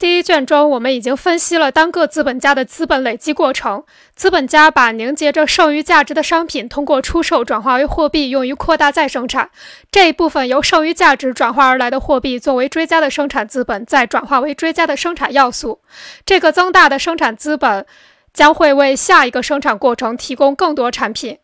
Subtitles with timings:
[0.00, 3.84] 第一卷中，我们已经分析了单个资本家的资本累积过程。
[4.14, 9.50] 资本家把凝结着剩余价值的商品通过出售转化为货币，用于扩大再生产。
[9.92, 15.82] 这一部分由剩余价值转化而来的货币作为追加的生产资本，再转化为追加的生产要素。
[16.24, 17.84] 这个增大的生产资本
[18.32, 21.36] 将会为下一个生产过程提供更多产品。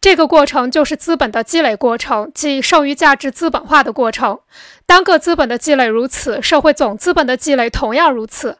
[0.00, 4.38] 这个过程就是资本的积累过程，即剩余价值资本化的过程。
[4.86, 8.56] 单个资本的积累如此，社会总资本的积累同样如此。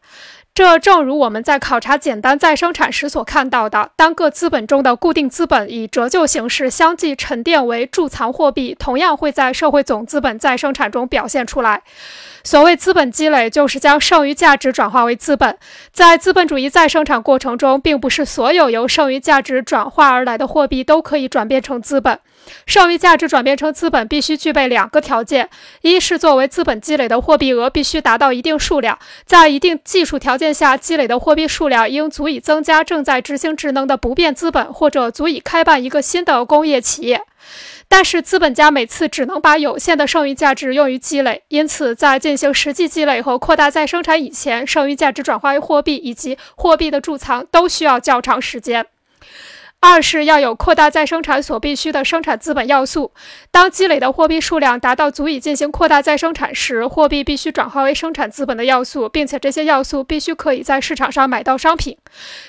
[0.53, 11.83] 这正如我们在考察简单再生产时所看到的，单个资本中的固定资本以折旧形式相继沉淀为贮藏货币，同样会在社会总资本再生产中表现出来。
[12.43, 15.57] 所谓资本积累，就是将剩余价值转化为资本。
[15.93, 22.19] 在资本主义再生产过程中，并不是所有由剩余价值转化而来的货币都可以转变成资本。
[22.67, 25.51] 剩余价值转变成资本必须具备两个条件：
[25.83, 37.21] 一是作为资本积累的货币额必须达到一定数量，在一定技术条件下积累的货币数量应足以增加正在执行职能的不变资本，或者足以开办一个新的工业企业。
[37.89, 48.87] 但是资本家每次只能把有限的剩余价值用于积累，因此在进行实际积累和扩大再生产以前，剩余价值转化为货币以及货币的贮藏都需要较长时间。
[49.83, 53.13] 二是要有扩大再生产所必需的生产资本要素。
[53.51, 61.97] 当积累的货币数量达到足以进行扩大再生产时，货币必须转化为生产资本的要素，并且这些要素必须可以在市场上买到商品。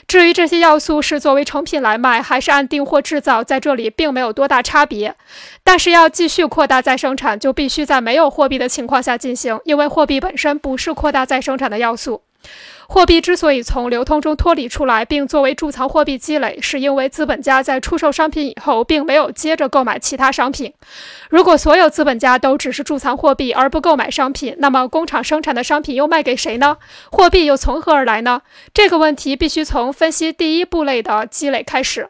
[0.06, 5.16] 至于这些要素是作为成品来卖，还是按订货制造，在这里并没有多大差别。
[5.64, 12.24] 但是要继续扩大再生产，就必须在没有货币的情况下进行，因为货币本身不是扩大再生产的要素。
[12.88, 20.74] 货币之所以从流通中脱离出来，并作为贮藏货币积累，是因为资本家在出售商品以后，并没有接着购买其他商品。
[21.30, 26.78] 如果所有资本家都只是贮藏货币而不购买商品，那么工厂生产的商品又卖给谁呢？
[27.10, 28.42] 货币又从何而来呢？
[28.74, 32.10] 这个问题必须从分析第一步类的积累开始。